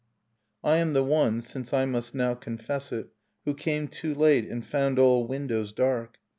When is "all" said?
4.97-5.27